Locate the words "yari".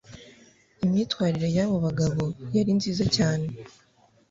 2.55-2.71